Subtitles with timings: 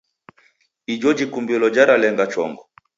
[0.93, 2.63] Igho jikumbilo jaralenga chongo.